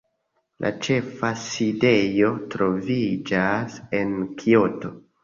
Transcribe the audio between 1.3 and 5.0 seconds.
sidejo troviĝas en Kioto.